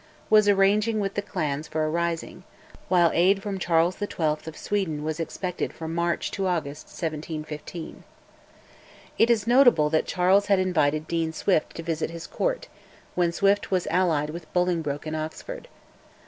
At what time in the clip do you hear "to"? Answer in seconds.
6.31-6.47, 11.75-11.83